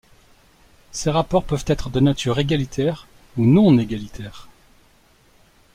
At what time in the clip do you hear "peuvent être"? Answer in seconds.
1.43-1.91